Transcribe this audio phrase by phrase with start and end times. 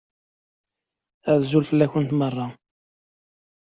[1.33, 2.47] Azul fell-akent meṛṛa.